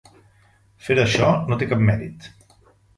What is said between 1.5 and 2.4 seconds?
no té cap mèrit.